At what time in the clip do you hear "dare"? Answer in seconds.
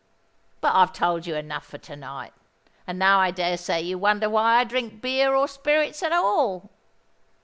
3.29-3.55